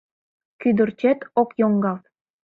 [0.61, 2.03] Кӱдырчет ок йоҥгалт